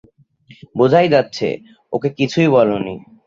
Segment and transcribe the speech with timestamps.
[0.77, 1.47] বোঝাই যাচ্ছে,
[1.93, 2.95] ওকে কিছুই বলোনি।